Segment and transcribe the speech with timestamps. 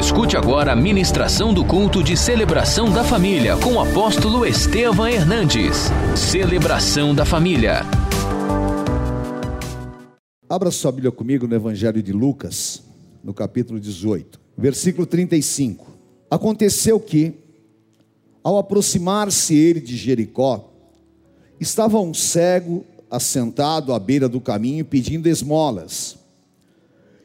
[0.00, 5.90] Escute agora a ministração do culto de celebração da família com o apóstolo Estevam Hernandes.
[6.16, 7.82] Celebração da família.
[10.48, 12.82] Abra sua Bíblia comigo no Evangelho de Lucas,
[13.22, 15.86] no capítulo 18, versículo 35.
[16.30, 17.34] Aconteceu que,
[18.42, 20.72] ao aproximar-se ele de Jericó,
[21.60, 26.16] estava um cego assentado à beira do caminho pedindo esmolas.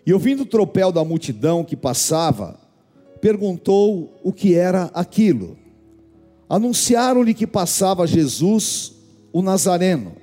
[0.06, 2.65] E ouvindo o tropel da multidão que passava,
[3.26, 5.58] perguntou o que era aquilo.
[6.48, 8.94] Anunciaram-lhe que passava Jesus,
[9.34, 10.16] o Nazareno.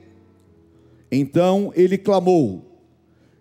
[1.10, 2.62] Então ele clamou: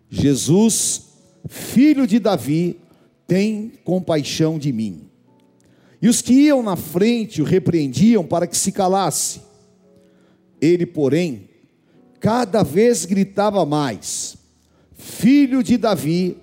[0.09, 1.03] Jesus,
[1.47, 2.79] filho de Davi,
[3.27, 5.03] tem compaixão de mim.
[6.01, 9.41] E os que iam na frente o repreendiam para que se calasse.
[10.59, 11.47] Ele, porém,
[12.19, 14.35] cada vez gritava mais:
[14.95, 16.35] Filho de Davi,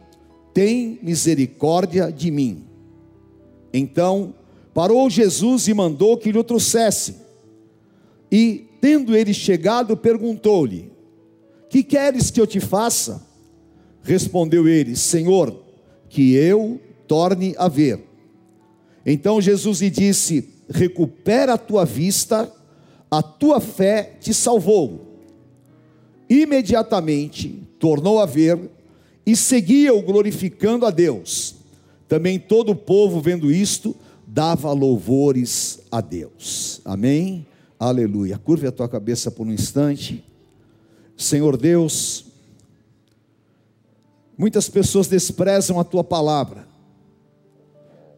[0.54, 2.67] tem misericórdia de mim.
[3.72, 4.34] Então
[4.72, 7.16] parou Jesus e mandou que lhe o trouxesse.
[8.30, 10.92] E, tendo ele chegado, perguntou-lhe:
[11.68, 13.26] Que queres que eu te faça?
[14.02, 15.62] Respondeu ele: Senhor,
[16.08, 18.04] que eu torne a ver.
[19.04, 22.52] Então Jesus lhe disse: Recupera a tua vista,
[23.10, 25.06] a tua fé te salvou.
[26.28, 28.58] Imediatamente tornou a ver
[29.24, 31.57] e seguia-o glorificando a Deus.
[32.08, 33.94] Também todo o povo, vendo isto,
[34.26, 36.80] dava louvores a Deus.
[36.84, 37.46] Amém?
[37.78, 38.38] Aleluia.
[38.38, 40.24] Curve a tua cabeça por um instante.
[41.16, 42.24] Senhor Deus,
[44.36, 46.66] muitas pessoas desprezam a tua palavra,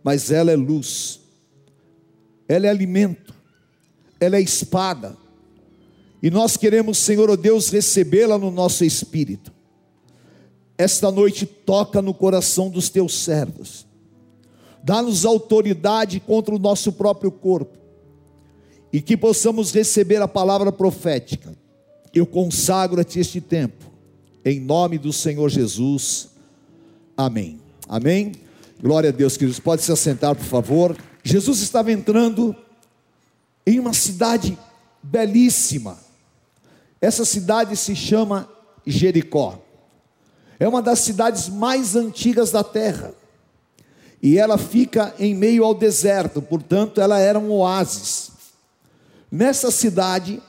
[0.04, 1.20] mas ela é luz,
[2.46, 3.34] ela é alimento,
[4.20, 5.16] ela é espada,
[6.22, 9.50] e nós queremos, Senhor, oh Deus, recebê-la no nosso espírito.
[10.80, 13.86] Esta noite toca no coração dos teus servos,
[14.82, 17.76] dá-nos autoridade contra o nosso próprio corpo,
[18.90, 21.54] e que possamos receber a palavra profética.
[22.14, 23.84] Eu consagro a ti este tempo,
[24.42, 26.30] em nome do Senhor Jesus.
[27.14, 27.60] Amém.
[27.86, 28.32] Amém.
[28.82, 29.60] Glória a Deus, queridos.
[29.60, 30.96] Pode se assentar, por favor.
[31.22, 32.56] Jesus estava entrando
[33.66, 34.58] em uma cidade
[35.02, 35.98] belíssima
[37.00, 38.48] essa cidade se chama
[38.86, 39.58] Jericó.
[40.60, 43.14] É uma das cidades mais antigas da terra.
[44.22, 48.30] E ela fica em meio ao deserto, portanto, ela era um oásis.
[49.32, 50.42] Nessa cidade,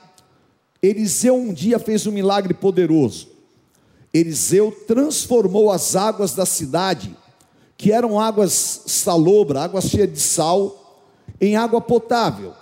[0.82, 3.28] Eliseu um dia fez um milagre poderoso.
[4.12, 7.16] Eliseu transformou as águas da cidade,
[7.78, 11.08] que eram águas salobra, águas cheias de sal,
[11.40, 12.52] em água potável.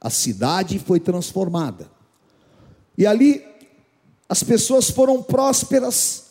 [0.00, 1.88] A cidade foi transformada.
[2.98, 3.44] E ali
[4.28, 6.23] as pessoas foram prósperas,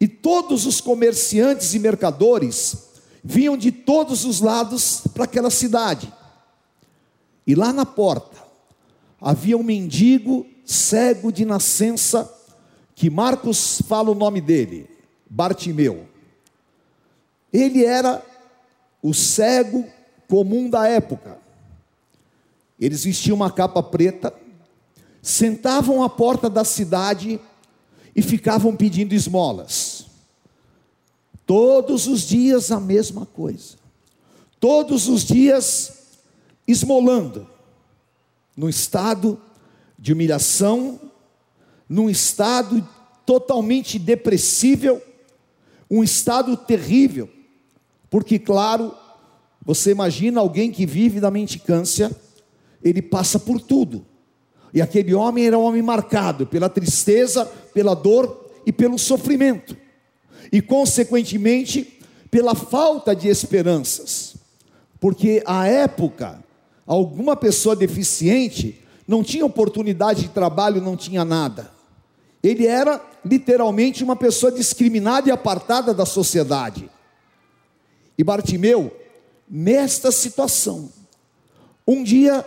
[0.00, 2.90] e todos os comerciantes e mercadores
[3.22, 6.12] vinham de todos os lados para aquela cidade.
[7.46, 8.36] E lá na porta
[9.20, 12.32] havia um mendigo cego de nascença,
[12.94, 14.88] que Marcos fala o nome dele,
[15.28, 16.06] Bartimeu.
[17.52, 18.22] Ele era
[19.02, 19.86] o cego
[20.28, 21.38] comum da época.
[22.78, 24.34] Eles vestiam uma capa preta,
[25.22, 27.40] sentavam à porta da cidade
[28.16, 30.06] e ficavam pedindo esmolas.
[31.44, 33.76] Todos os dias a mesma coisa.
[34.58, 35.92] Todos os dias
[36.66, 37.46] esmolando,
[38.56, 39.38] num estado
[39.98, 40.98] de humilhação,
[41.86, 42.88] num estado
[43.26, 45.00] totalmente depressível,
[45.90, 47.28] um estado terrível,
[48.08, 48.94] porque, claro,
[49.62, 52.10] você imagina alguém que vive da mendicância,
[52.82, 54.06] ele passa por tudo,
[54.72, 59.76] e aquele homem era um homem marcado pela tristeza, pela dor e pelo sofrimento,
[60.50, 62.00] e consequentemente
[62.30, 64.34] pela falta de esperanças,
[64.98, 66.42] porque à época,
[66.86, 71.70] alguma pessoa deficiente não tinha oportunidade de trabalho, não tinha nada.
[72.42, 76.88] Ele era literalmente uma pessoa discriminada e apartada da sociedade.
[78.16, 78.90] E Bartimeu,
[79.46, 80.90] nesta situação,
[81.86, 82.42] um dia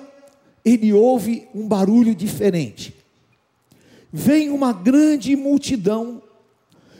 [0.66, 2.99] ele ouve um barulho diferente.
[4.12, 6.22] Vem uma grande multidão,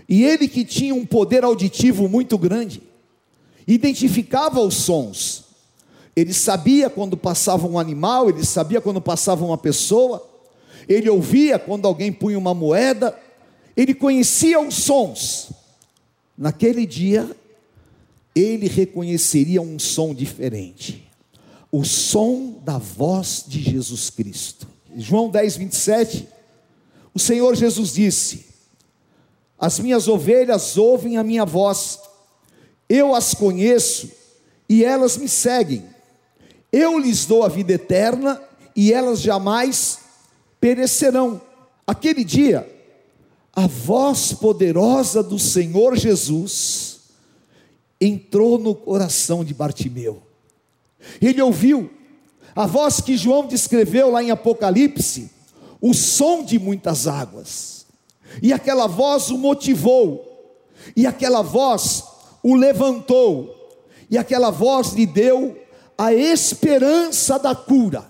[0.08, 2.82] e ele que tinha um poder auditivo muito grande,
[3.68, 5.46] identificava os sons.
[6.16, 10.28] Ele sabia quando passava um animal, ele sabia quando passava uma pessoa,
[10.88, 13.18] ele ouvia quando alguém punha uma moeda,
[13.76, 15.52] ele conhecia os sons.
[16.38, 17.30] Naquele dia,
[18.36, 21.10] ele reconheceria um som diferente
[21.72, 24.68] o som da voz de Jesus Cristo.
[24.96, 26.28] João 10, 27,
[27.20, 28.46] o Senhor Jesus disse:
[29.60, 32.00] As minhas ovelhas ouvem a minha voz,
[32.88, 34.10] Eu as conheço
[34.68, 35.84] e elas me seguem.
[36.72, 38.42] Eu lhes dou a vida eterna
[38.76, 40.00] e elas jamais
[40.62, 41.42] perecerão.
[41.86, 42.68] Aquele dia,
[43.54, 47.02] a voz poderosa do Senhor Jesus
[48.00, 50.24] entrou no coração de Bartimeu.
[51.22, 51.92] Ele ouviu
[52.56, 55.30] a voz que João descreveu lá em Apocalipse,
[55.82, 57.86] o som de muitas águas.
[58.42, 60.26] E aquela voz o motivou,
[60.96, 62.04] e aquela voz
[62.44, 63.56] o levantou,
[64.10, 65.58] e aquela voz lhe deu
[65.98, 68.10] a esperança da cura,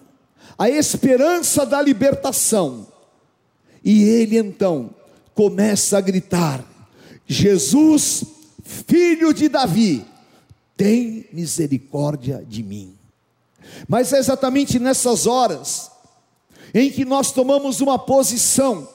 [0.58, 2.88] a esperança da libertação.
[3.84, 4.90] E ele então
[5.34, 6.64] começa a gritar:
[7.26, 8.24] Jesus,
[8.64, 10.06] filho de Davi,
[10.76, 12.96] tem misericórdia de mim.
[13.88, 15.92] Mas é exatamente nessas horas
[16.74, 18.88] em que nós tomamos uma posição,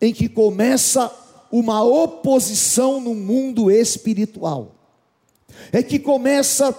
[0.00, 1.10] em que começa
[1.50, 4.74] uma oposição no mundo espiritual,
[5.72, 6.76] é que começa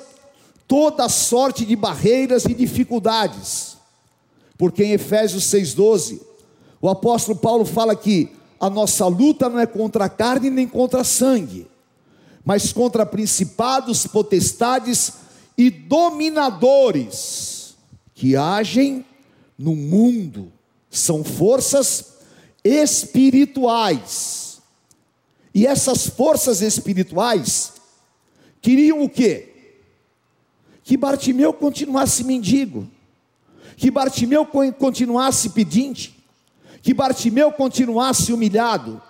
[0.68, 3.78] toda sorte de barreiras e dificuldades,
[4.58, 6.22] porque em Efésios 6,12,
[6.82, 11.04] o apóstolo Paulo fala que a nossa luta não é contra a carne nem contra
[11.04, 11.68] sangue,
[12.44, 15.14] mas contra principados, potestades
[15.58, 17.76] e dominadores
[18.14, 19.06] que agem
[19.58, 20.52] no mundo,
[20.90, 22.16] são forças
[22.64, 24.62] espirituais.
[25.54, 27.74] E essas forças espirituais
[28.62, 29.54] queriam o quê?
[30.84, 32.88] Que Bartimeu continuasse mendigo,
[33.78, 34.46] que Bartimeu
[34.78, 36.16] continuasse pedinte,
[36.82, 39.02] que Bartimeu continuasse humilhado,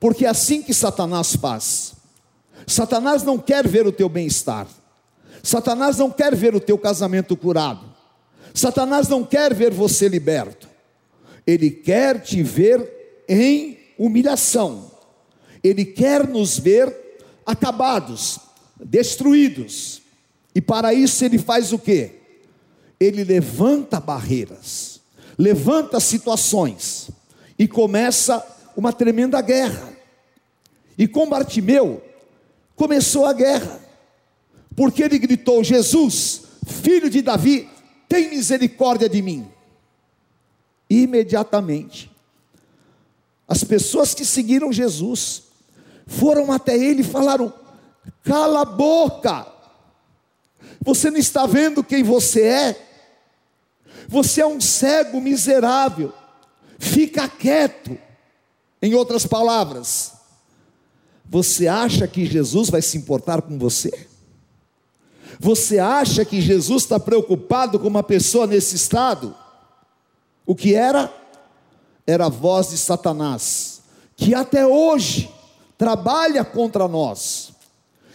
[0.00, 1.94] porque é assim que Satanás faz.
[2.66, 4.66] Satanás não quer ver o teu bem-estar.
[5.42, 7.85] Satanás não quer ver o teu casamento curado.
[8.56, 10.66] Satanás não quer ver você liberto.
[11.46, 14.90] Ele quer te ver em humilhação.
[15.62, 16.90] Ele quer nos ver
[17.44, 18.38] acabados,
[18.82, 20.00] destruídos.
[20.54, 22.12] E para isso ele faz o quê?
[22.98, 25.02] Ele levanta barreiras,
[25.36, 27.10] levanta situações
[27.58, 28.42] e começa
[28.74, 29.92] uma tremenda guerra.
[30.96, 32.02] E com Bartimeu
[32.74, 33.80] começou a guerra
[34.74, 37.68] porque ele gritou: Jesus, filho de Davi,
[38.08, 39.50] tem misericórdia de mim.
[40.88, 42.10] Imediatamente,
[43.48, 45.42] as pessoas que seguiram Jesus
[46.06, 47.52] foram até ele e falaram:
[48.22, 49.46] Cala a boca,
[50.80, 52.86] você não está vendo quem você é?
[54.08, 56.12] Você é um cego miserável,
[56.78, 57.98] fica quieto.
[58.80, 60.12] Em outras palavras,
[61.24, 64.06] você acha que Jesus vai se importar com você?
[65.38, 69.34] Você acha que Jesus está preocupado com uma pessoa nesse estado?
[70.46, 71.12] O que era?
[72.06, 73.82] Era a voz de Satanás,
[74.16, 75.30] que até hoje
[75.76, 77.52] trabalha contra nós,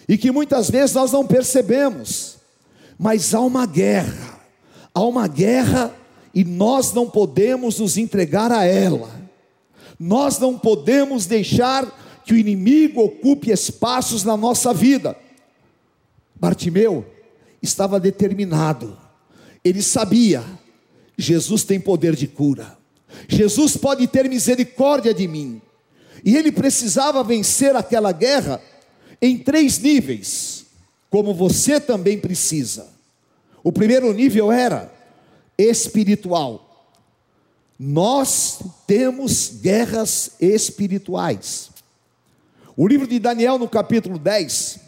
[0.08, 2.38] e que muitas vezes nós não percebemos,
[2.98, 4.40] mas há uma guerra,
[4.94, 5.94] há uma guerra
[6.34, 9.10] e nós não podemos nos entregar a ela,
[10.00, 11.86] nós não podemos deixar
[12.26, 15.16] que o inimigo ocupe espaços na nossa vida.
[16.36, 17.06] Bartimeu
[17.62, 18.98] estava determinado,
[19.64, 20.44] ele sabia:
[21.18, 22.78] Jesus tem poder de cura,
[23.28, 25.62] Jesus pode ter misericórdia de mim,
[26.24, 28.62] e ele precisava vencer aquela guerra
[29.22, 30.66] em três níveis,
[31.10, 32.90] como você também precisa.
[33.64, 34.92] O primeiro nível era
[35.58, 36.68] espiritual.
[37.78, 41.70] Nós temos guerras espirituais.
[42.76, 44.80] O livro de Daniel, no capítulo 10,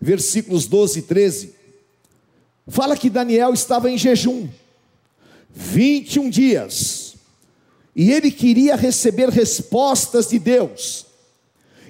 [0.00, 1.54] versículos 12 e 13,
[2.68, 4.48] fala que Daniel estava em jejum,
[5.50, 7.14] 21 dias,
[7.94, 11.06] e ele queria receber respostas de Deus,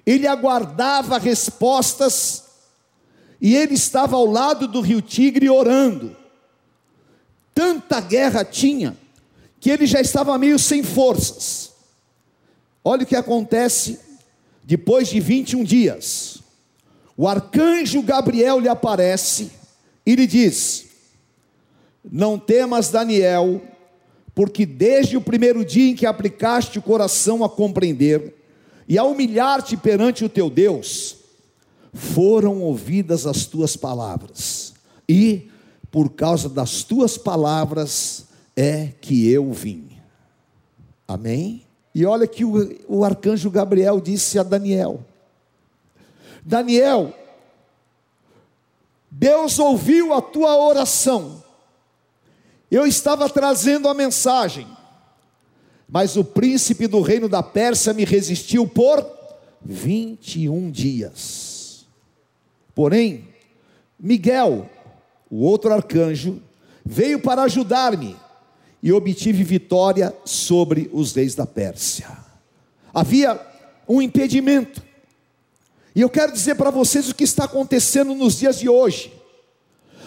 [0.04, 2.44] ele aguardava respostas,
[3.40, 6.16] e ele estava ao lado do rio Tigre orando.
[7.54, 8.96] Tanta guerra tinha,
[9.60, 11.72] que ele já estava meio sem forças.
[12.84, 13.98] Olha o que acontece
[14.64, 16.42] depois de 21 dias
[17.16, 19.50] o arcanjo Gabriel lhe aparece
[20.04, 20.86] e lhe diz:
[22.04, 23.62] Não temas, Daniel,
[24.34, 28.34] porque desde o primeiro dia em que aplicaste o coração a compreender
[28.88, 31.16] e a humilhar-te perante o teu Deus,
[31.92, 34.74] foram ouvidas as tuas palavras,
[35.08, 35.48] e
[35.90, 39.90] por causa das tuas palavras é que eu vim.
[41.06, 41.66] Amém?
[41.94, 45.04] E olha que o, o arcanjo Gabriel disse a Daniel:
[46.42, 47.14] Daniel,
[49.14, 51.44] Deus ouviu a tua oração.
[52.70, 54.66] Eu estava trazendo a mensagem,
[55.86, 59.06] mas o príncipe do reino da Pérsia me resistiu por
[59.62, 61.84] 21 dias.
[62.74, 63.28] Porém,
[64.00, 64.70] Miguel,
[65.30, 66.42] o outro arcanjo,
[66.82, 68.16] veio para ajudar-me
[68.82, 72.08] e obtive vitória sobre os reis da Pérsia.
[72.94, 73.38] Havia
[73.86, 74.82] um impedimento.
[75.94, 79.12] E eu quero dizer para vocês o que está acontecendo nos dias de hoje.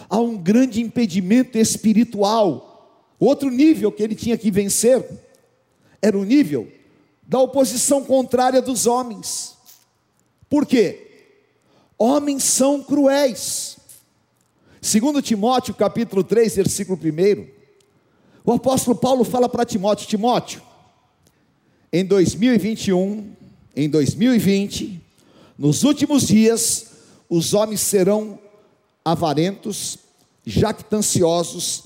[0.09, 3.13] Há um grande impedimento espiritual.
[3.19, 5.07] Outro nível que ele tinha que vencer
[6.01, 6.67] era o nível
[7.27, 9.55] da oposição contrária dos homens.
[10.49, 11.01] Por quê?
[11.97, 13.77] Homens são cruéis.
[14.81, 17.47] Segundo Timóteo, capítulo 3, versículo 1,
[18.43, 20.61] o apóstolo Paulo fala para Timóteo, Timóteo,
[21.91, 23.33] em 2021,
[23.75, 25.01] em 2020,
[25.57, 26.87] nos últimos dias,
[27.29, 28.37] os homens serão
[29.03, 29.97] avarentos,
[30.45, 31.83] jactanciosos,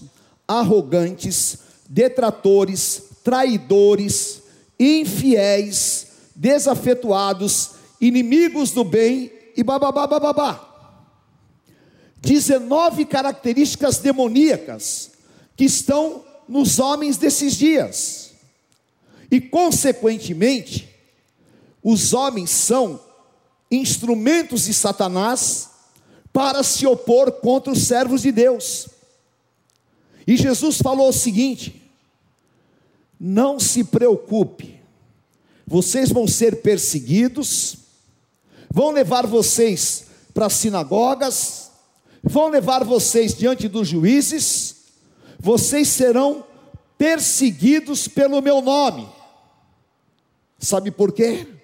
[0.47, 4.41] arrogantes, detratores, traidores,
[4.79, 7.71] infiéis, desafetuados,
[8.01, 10.65] inimigos do bem e bababá, bababá.
[12.21, 15.11] 19 características demoníacas
[15.55, 18.31] que estão nos homens desses dias.
[19.31, 20.89] E, consequentemente,
[21.83, 22.99] os homens são
[23.71, 25.69] instrumentos de Satanás
[26.31, 28.87] para se opor contra os servos de Deus.
[30.25, 31.81] E Jesus falou o seguinte:
[33.19, 34.79] não se preocupe,
[35.65, 37.77] vocês vão ser perseguidos,
[38.71, 41.71] vão levar vocês para as sinagogas,
[42.23, 44.75] vão levar vocês diante dos juízes,
[45.39, 46.45] vocês serão
[46.97, 49.07] perseguidos pelo meu nome.
[50.59, 51.58] Sabe por quê?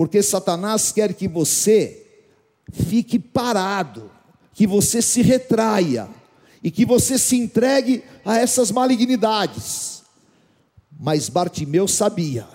[0.00, 2.06] Porque Satanás quer que você
[2.72, 4.10] fique parado,
[4.54, 6.08] que você se retraia
[6.64, 10.02] e que você se entregue a essas malignidades.
[10.98, 12.48] Mas Bartimeu sabia,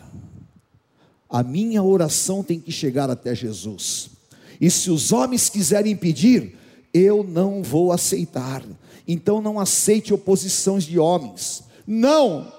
[1.30, 4.10] a minha oração tem que chegar até Jesus.
[4.60, 6.58] E se os homens quiserem impedir,
[6.92, 8.64] eu não vou aceitar.
[9.08, 11.64] Então não aceite oposições de homens.
[11.86, 12.52] Não,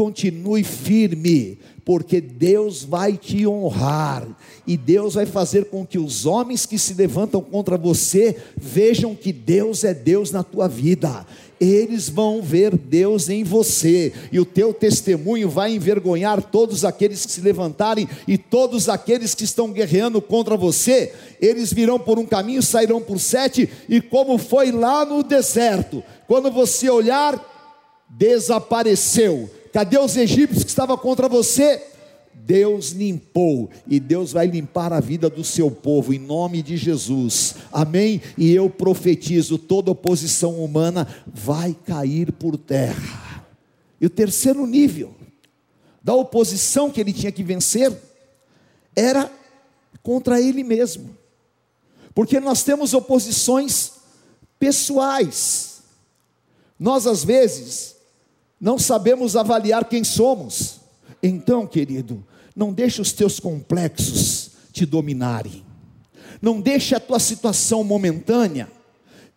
[0.00, 4.26] continue firme, porque Deus vai te honrar
[4.66, 9.30] e Deus vai fazer com que os homens que se levantam contra você vejam que
[9.30, 11.26] Deus é Deus na tua vida.
[11.60, 17.32] Eles vão ver Deus em você, e o teu testemunho vai envergonhar todos aqueles que
[17.32, 21.12] se levantarem e todos aqueles que estão guerreando contra você.
[21.38, 26.50] Eles virão por um caminho, sairão por sete, e como foi lá no deserto, quando
[26.50, 27.38] você olhar,
[28.08, 31.82] desapareceu Cadê os egípcios que estavam contra você?
[32.34, 37.54] Deus limpou e Deus vai limpar a vida do seu povo em nome de Jesus.
[37.72, 38.20] Amém?
[38.36, 43.46] E eu profetizo: toda oposição humana vai cair por terra.
[44.00, 45.14] E o terceiro nível
[46.02, 47.92] da oposição que ele tinha que vencer
[48.96, 49.30] era
[50.02, 51.16] contra ele mesmo.
[52.14, 53.92] Porque nós temos oposições
[54.58, 55.82] pessoais.
[56.78, 57.99] Nós às vezes
[58.60, 60.80] não sabemos avaliar quem somos.
[61.22, 62.24] Então, querido,
[62.54, 65.64] não deixe os teus complexos te dominarem.
[66.42, 68.70] Não deixe a tua situação momentânea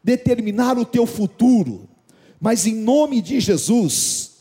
[0.04, 1.88] determinar o teu futuro.
[2.40, 4.32] Mas em nome de Jesus,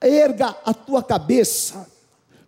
[0.00, 1.88] erga a tua cabeça,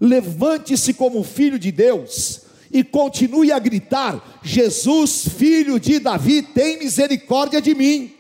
[0.01, 7.61] levante-se como filho de Deus e continue a gritar: Jesus, filho de Davi, tem misericórdia
[7.61, 8.13] de mim.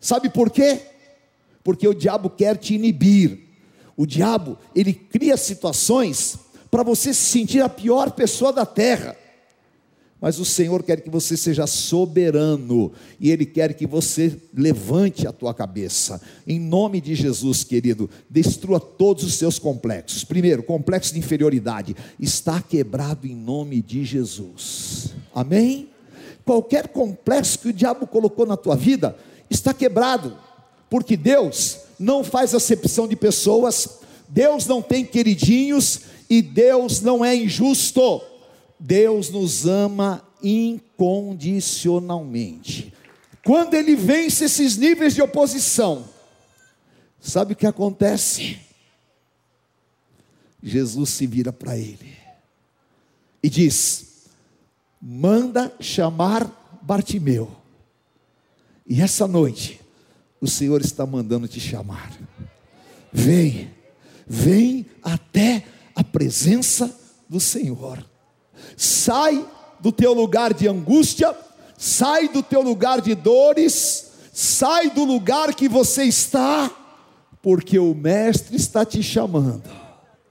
[0.00, 0.80] Sabe por quê?
[1.68, 3.40] Porque o diabo quer te inibir.
[3.94, 6.38] O diabo, ele cria situações
[6.70, 9.14] para você se sentir a pior pessoa da terra.
[10.18, 15.32] Mas o Senhor quer que você seja soberano e Ele quer que você levante a
[15.32, 16.22] tua cabeça.
[16.46, 20.24] Em nome de Jesus, querido, destrua todos os seus complexos.
[20.24, 25.12] Primeiro, complexo de inferioridade está quebrado em nome de Jesus.
[25.34, 25.90] Amém?
[26.46, 29.14] Qualquer complexo que o diabo colocou na tua vida
[29.50, 30.47] está quebrado
[30.88, 37.34] porque Deus não faz acepção de pessoas, Deus não tem queridinhos e Deus não é
[37.34, 38.20] injusto.
[38.78, 42.92] Deus nos ama incondicionalmente.
[43.44, 46.04] Quando ele vence esses níveis de oposição,
[47.20, 48.58] sabe o que acontece?
[50.62, 52.16] Jesus se vira para ele
[53.42, 54.26] e diz:
[55.00, 57.50] manda chamar Bartimeu.
[58.86, 59.80] E essa noite,
[60.40, 62.12] o Senhor está mandando te chamar.
[63.12, 63.70] Vem,
[64.26, 65.64] vem até
[65.94, 66.94] a presença
[67.28, 68.04] do Senhor.
[68.76, 69.44] Sai
[69.80, 71.34] do teu lugar de angústia,
[71.76, 76.70] sai do teu lugar de dores, sai do lugar que você está,
[77.42, 79.77] porque o Mestre está te chamando.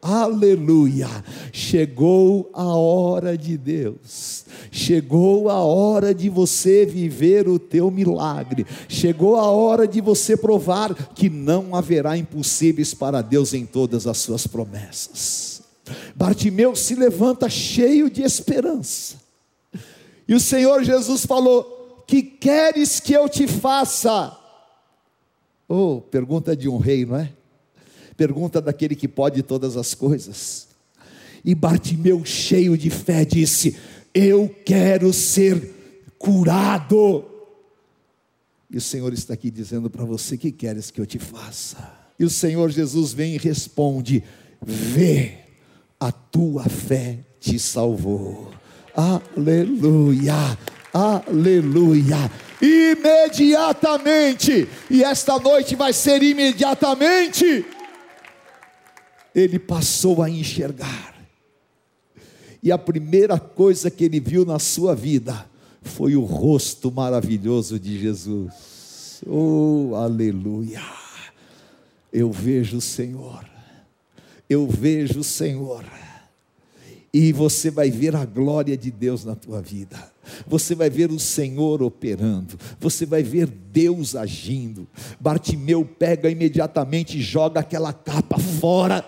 [0.01, 1.10] Aleluia!
[1.51, 4.46] Chegou a hora de Deus.
[4.72, 8.66] Chegou a hora de você viver o teu milagre.
[8.88, 14.18] Chegou a hora de você provar que não haverá impossíveis para Deus em todas as
[14.18, 15.62] suas promessas.
[16.16, 19.16] Bartimeu se levanta cheio de esperança.
[20.27, 24.38] E o Senhor Jesus falou: "Que queres que eu te faça?"
[25.68, 27.34] Oh, pergunta de um rei, não é?
[28.17, 30.67] Pergunta daquele que pode todas as coisas.
[31.45, 33.77] E Bartimeu, cheio de fé, disse:
[34.12, 35.71] Eu quero ser
[36.17, 37.24] curado.
[38.71, 41.93] E o Senhor está aqui dizendo para você: Que queres que eu te faça?
[42.19, 44.24] E o Senhor Jesus vem e responde:
[44.65, 45.38] Vê,
[46.00, 48.51] a tua fé te salvou.
[48.95, 50.57] Aleluia,
[50.91, 52.31] aleluia.
[52.59, 57.76] Imediatamente, e esta noite vai ser imediatamente
[59.34, 61.15] ele passou a enxergar.
[62.62, 65.46] E a primeira coisa que ele viu na sua vida
[65.81, 69.22] foi o rosto maravilhoso de Jesus.
[69.25, 70.81] Oh, aleluia!
[72.12, 73.46] Eu vejo o Senhor,
[74.50, 75.84] eu vejo o Senhor,
[77.13, 80.16] e você vai ver a glória de Deus na tua vida
[80.48, 84.88] você vai ver o Senhor operando, você vai ver Deus agindo.
[85.19, 89.05] Bartimeu pega imediatamente e joga aquela capa fora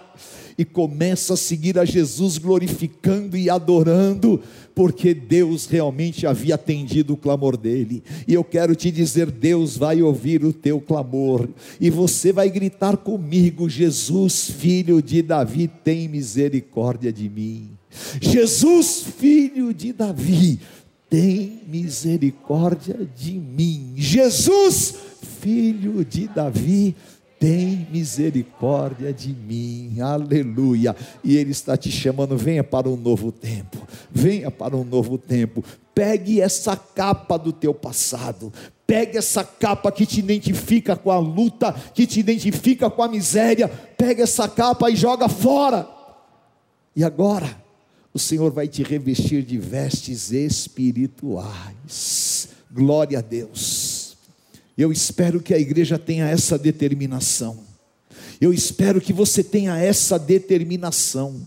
[0.60, 4.42] e começa a seguir a Jesus, glorificando e adorando,
[4.76, 8.04] porque Deus realmente havia atendido o clamor dele.
[8.28, 11.48] E eu quero te dizer: Deus vai ouvir o teu clamor,
[11.80, 17.70] e você vai gritar comigo: Jesus, filho de Davi, tem misericórdia de mim.
[18.22, 20.60] Jesus, filho de Davi,
[21.10, 23.94] tem misericórdia de mim.
[23.96, 24.96] Jesus,
[25.42, 26.96] filho de Davi,
[27.40, 30.96] tem misericórdia de mim, aleluia.
[31.24, 33.78] E Ele está te chamando, venha para um novo tempo,
[34.12, 35.64] venha para um novo tempo.
[35.96, 38.54] Pegue essa capa do teu passado,
[38.86, 43.68] pegue essa capa que te identifica com a luta, que te identifica com a miséria,
[43.98, 45.88] pegue essa capa e joga fora.
[46.96, 47.69] E agora,
[48.14, 51.50] o Senhor vai te revestir de vestes espirituais.
[52.72, 54.18] Glória a Deus.
[54.78, 57.60] Eu espero que a igreja tenha essa determinação.
[58.42, 61.46] Eu espero que você tenha essa determinação.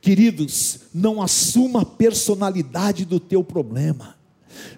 [0.00, 4.16] Queridos, não assuma a personalidade do teu problema,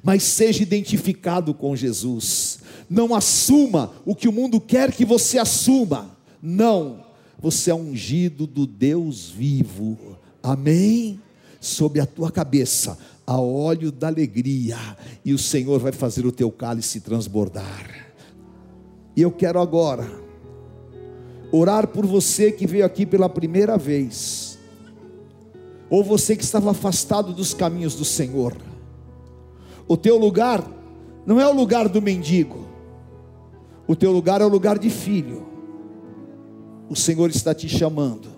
[0.03, 2.59] mas seja identificado com Jesus.
[2.91, 6.15] Não assuma o que o mundo quer que você assuma.
[6.43, 7.03] Não,
[7.39, 11.20] você é ungido do Deus vivo amém?
[11.61, 14.76] Sobre a tua cabeça, a óleo da alegria,
[15.24, 18.12] e o Senhor vai fazer o teu cálice transbordar.
[19.16, 20.07] E eu quero agora
[21.50, 24.59] orar por você que veio aqui pela primeira vez,
[25.88, 28.54] ou você que estava afastado dos caminhos do Senhor.
[29.88, 30.62] O teu lugar
[31.24, 32.66] não é o lugar do mendigo,
[33.87, 35.46] o teu lugar é o lugar de filho.
[36.90, 38.34] O Senhor está te chamando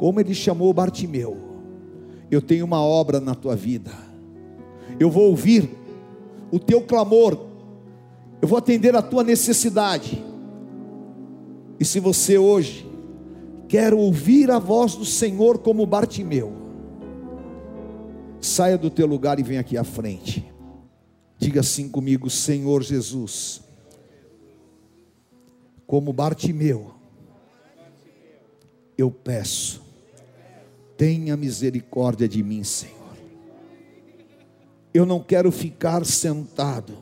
[0.00, 1.36] como ele chamou Bartimeu.
[2.30, 3.92] Eu tenho uma obra na tua vida.
[4.98, 5.68] Eu vou ouvir
[6.50, 7.38] o teu clamor.
[8.40, 10.24] Eu vou atender a tua necessidade.
[11.78, 12.90] E se você hoje
[13.68, 16.50] quer ouvir a voz do Senhor como Bartimeu,
[18.40, 20.50] saia do teu lugar e venha aqui à frente.
[21.36, 23.60] Diga assim comigo, Senhor Jesus,
[25.86, 26.90] como Bartimeu,
[28.96, 29.89] eu peço
[31.00, 33.16] tenha misericórdia de mim, Senhor.
[34.92, 36.92] Eu não quero ficar sentado,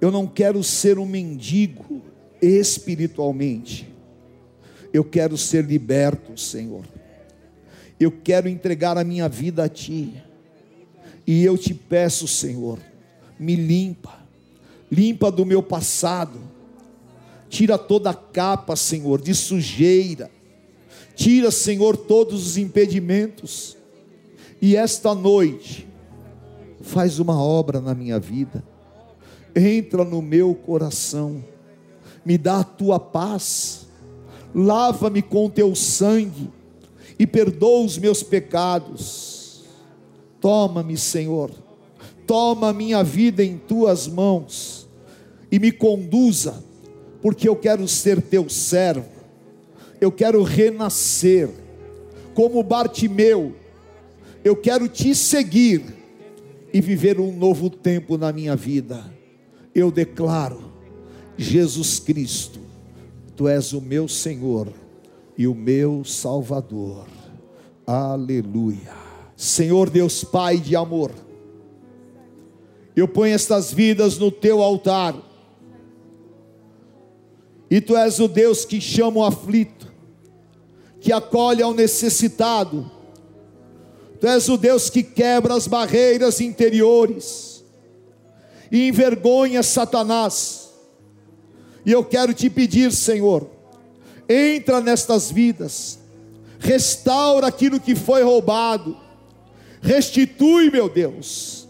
[0.00, 2.00] eu não quero ser um mendigo
[2.40, 3.86] espiritualmente,
[4.90, 6.86] eu quero ser liberto, Senhor.
[8.00, 10.14] Eu quero entregar a minha vida a Ti,
[11.26, 12.78] e eu te peço, Senhor,
[13.38, 14.18] me limpa,
[14.90, 16.40] limpa do meu passado,
[17.50, 20.30] tira toda a capa, Senhor, de sujeira,
[21.14, 23.76] Tira, Senhor, todos os impedimentos.
[24.60, 25.88] E esta noite,
[26.80, 28.62] faz uma obra na minha vida.
[29.54, 31.44] Entra no meu coração.
[32.24, 33.86] Me dá a tua paz.
[34.54, 36.50] Lava-me com teu sangue
[37.18, 39.64] e perdoa os meus pecados.
[40.40, 41.50] Toma-me, Senhor.
[42.26, 44.88] Toma minha vida em tuas mãos
[45.50, 46.62] e me conduza,
[47.20, 49.11] porque eu quero ser teu servo
[50.02, 51.48] eu quero renascer,
[52.34, 53.54] como Bartimeu,
[54.42, 55.84] eu quero te seguir
[56.72, 59.04] e viver um novo tempo na minha vida.
[59.72, 60.72] Eu declaro,
[61.38, 62.58] Jesus Cristo,
[63.36, 64.72] Tu és o meu Senhor,
[65.38, 67.06] e o meu Salvador.
[67.86, 68.92] Aleluia.
[69.36, 71.12] Senhor Deus Pai de amor,
[72.96, 75.14] eu ponho estas vidas no teu altar,
[77.70, 79.91] e tu és o Deus que chama o aflito,
[81.02, 82.88] que acolhe ao necessitado,
[84.20, 87.64] tu és o Deus que quebra as barreiras interiores
[88.70, 90.70] e envergonha Satanás.
[91.84, 93.50] E eu quero te pedir, Senhor,
[94.28, 95.98] entra nestas vidas,
[96.60, 98.96] restaura aquilo que foi roubado,
[99.80, 101.66] restitui, meu Deus,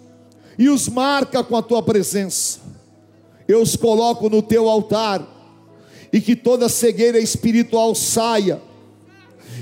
[0.58, 2.60] e os marca com a tua presença.
[3.48, 5.26] Eu os coloco no teu altar,
[6.12, 8.60] e que toda cegueira espiritual saia,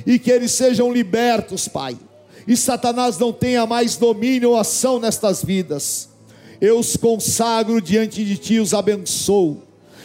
[0.07, 1.97] e que eles sejam libertos, Pai,
[2.47, 6.09] e Satanás não tenha mais domínio ou ação nestas vidas.
[6.61, 9.63] Eu os consagro diante de Ti, os abençoo,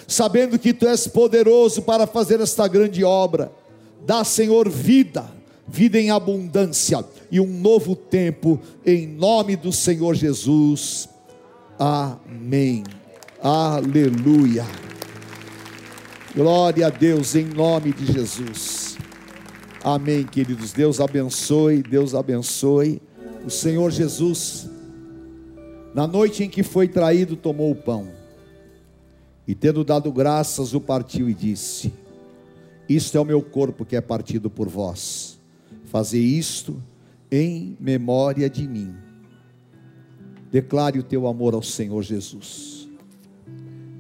[0.08, 3.52] sabendo que Tu és poderoso para fazer esta grande obra.
[4.06, 5.26] Dá, Senhor, vida,
[5.68, 11.10] vida em abundância e um novo tempo, em nome do Senhor Jesus.
[11.78, 12.84] Amém.
[13.42, 14.66] Aleluia.
[16.36, 18.85] Glória a Deus em nome de Jesus.
[19.86, 20.74] Amém, queridos.
[20.74, 23.00] Deus abençoe, Deus abençoe.
[23.46, 24.68] O Senhor Jesus,
[25.94, 28.08] na noite em que foi traído, tomou o pão
[29.48, 31.94] e, tendo dado graças, o partiu e disse:
[32.90, 35.38] Isto é o meu corpo que é partido por vós.
[35.84, 36.82] Fazer isto
[37.32, 38.92] em memória de mim.
[40.52, 42.90] Declare o teu amor ao Senhor Jesus.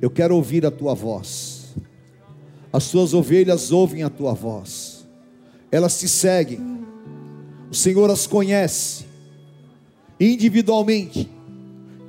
[0.01, 1.75] Eu quero ouvir a tua voz.
[2.73, 4.94] As tuas ovelhas ouvem a tua voz.
[5.75, 6.85] Elas te seguem.
[7.69, 9.03] O Senhor as conhece
[10.17, 11.29] individualmente.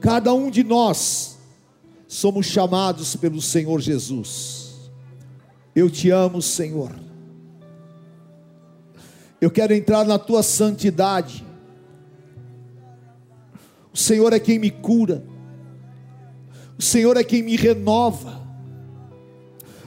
[0.01, 1.37] Cada um de nós
[2.07, 4.73] somos chamados pelo Senhor Jesus.
[5.75, 6.93] Eu te amo, Senhor.
[9.41, 11.45] Eu quero entrar na tua santidade.
[13.93, 15.25] O Senhor é quem me cura.
[16.79, 18.47] O Senhor é quem me renova.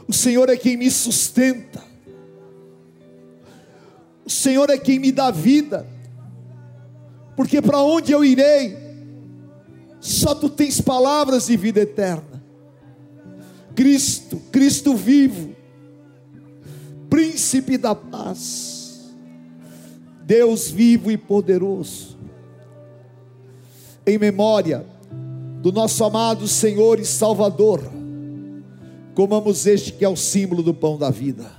[0.05, 1.87] O Senhor é quem me sustenta.
[4.29, 5.87] O Senhor é quem me dá vida.
[7.35, 8.77] Porque para onde eu irei?
[9.99, 12.43] Só tu tens palavras de vida eterna.
[13.75, 15.55] Cristo, Cristo vivo,
[17.09, 18.79] príncipe da paz
[20.29, 22.15] Deus vivo e poderoso,
[24.05, 24.85] em memória
[25.59, 27.81] do nosso amado Senhor e Salvador,
[29.15, 31.58] comamos este que é o símbolo do pão da vida.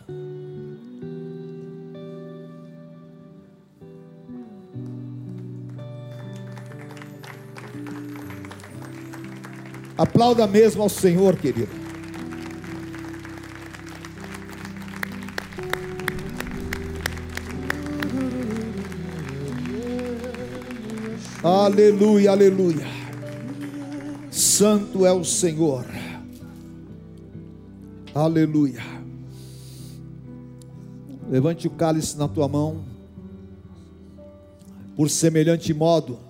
[10.01, 11.69] Aplauda mesmo ao Senhor, querido.
[21.43, 22.87] Aleluia, aleluia.
[24.31, 25.85] Santo é o Senhor.
[28.15, 28.83] Aleluia.
[31.29, 32.83] Levante o cálice na tua mão.
[34.97, 36.30] Por semelhante modo,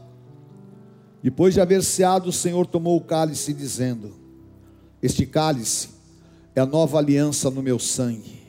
[1.23, 4.13] depois de haver ceado, o Senhor tomou o cálice, dizendo:
[5.03, 5.91] Este cálice
[6.55, 8.41] é a nova aliança no meu sangue,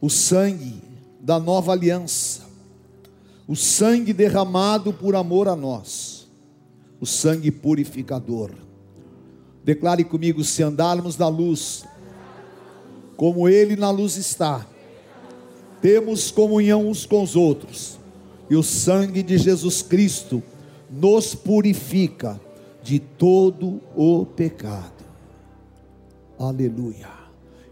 [0.00, 0.82] o sangue
[1.20, 2.44] da nova aliança.
[3.46, 6.26] O sangue derramado por amor a nós,
[6.98, 8.50] o sangue purificador.
[9.62, 11.84] Declare comigo: se andarmos na luz,
[13.16, 14.66] como Ele na luz está,
[15.82, 17.98] temos comunhão uns com os outros,
[18.48, 20.42] e o sangue de Jesus Cristo
[20.94, 22.40] nos purifica
[22.82, 25.04] de todo o pecado.
[26.38, 27.08] Aleluia.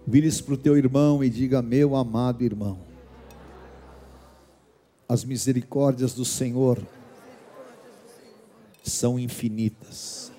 [0.07, 2.93] Vire-se para o teu irmão e diga: Meu amado irmão
[5.13, 6.83] as misericórdias do Senhor
[8.83, 10.33] são infinitas.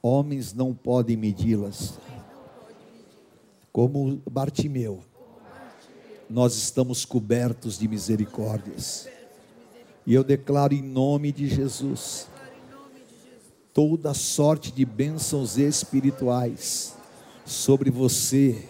[0.00, 1.98] Homens não podem medi-las.
[3.70, 5.04] Como Bartimeu,
[6.26, 9.06] nós estamos cobertos de misericórdias.
[10.06, 12.28] E eu declaro em nome de Jesus
[13.72, 16.94] toda sorte de bênçãos espirituais
[17.44, 18.68] sobre você,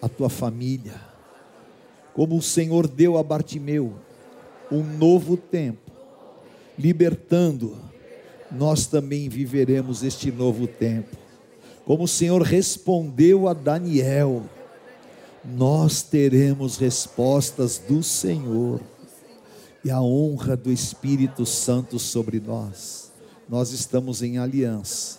[0.00, 1.00] a tua família,
[2.14, 3.94] como o Senhor deu a Bartimeu
[4.70, 5.90] um novo tempo,
[6.78, 7.76] libertando,
[8.50, 11.16] nós também viveremos este novo tempo.
[11.84, 14.42] Como o Senhor respondeu a Daniel,
[15.44, 18.80] nós teremos respostas do Senhor
[19.84, 23.12] e a honra do Espírito Santo sobre nós.
[23.48, 25.18] Nós estamos em aliança,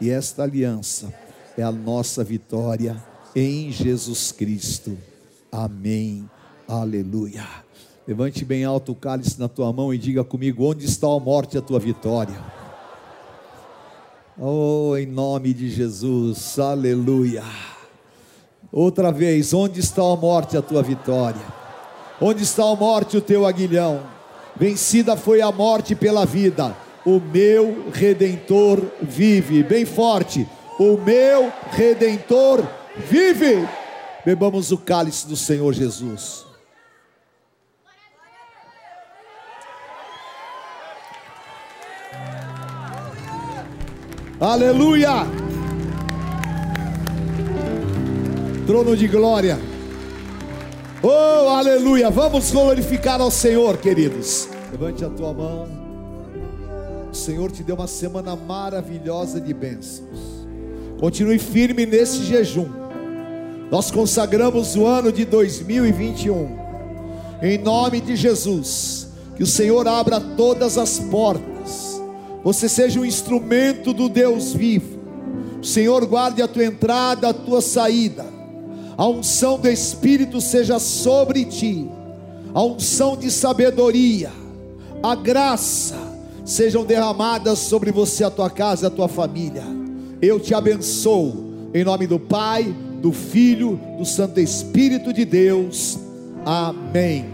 [0.00, 1.12] e esta aliança
[1.56, 3.02] é a nossa vitória
[3.34, 4.96] em Jesus Cristo.
[5.50, 6.28] Amém.
[6.66, 7.46] Aleluia.
[8.06, 11.56] Levante bem alto o cálice na tua mão e diga comigo: onde está a morte,
[11.56, 12.38] a tua vitória?
[14.38, 17.44] Oh, em nome de Jesus, aleluia.
[18.72, 21.63] Outra vez, onde está a morte, a tua vitória?
[22.26, 24.00] Onde está a morte, o teu aguilhão?
[24.56, 29.62] Vencida foi a morte pela vida, o meu redentor vive.
[29.62, 33.68] Bem forte, o meu redentor vive.
[34.24, 36.46] Bebamos o cálice do Senhor Jesus.
[44.40, 45.26] Aleluia!
[48.66, 49.73] Trono de glória.
[51.04, 52.08] Oh, aleluia!
[52.08, 54.48] Vamos glorificar ao Senhor, queridos.
[54.72, 55.68] Levante a tua mão.
[57.12, 60.18] O Senhor te deu uma semana maravilhosa de bênçãos.
[60.98, 62.68] Continue firme nesse jejum.
[63.70, 66.58] Nós consagramos o ano de 2021.
[67.42, 71.54] Em nome de Jesus, que o Senhor abra todas as portas
[72.44, 74.98] você seja um instrumento do Deus vivo.
[75.62, 78.26] O Senhor guarde a tua entrada, a tua saída.
[78.96, 81.88] A unção do Espírito seja sobre ti.
[82.54, 84.30] A unção de sabedoria,
[85.02, 85.96] a graça
[86.44, 89.64] sejam derramadas sobre você, a tua casa, a tua família.
[90.22, 95.98] Eu te abençoo em nome do Pai, do Filho, do Santo Espírito de Deus.
[96.46, 97.33] Amém.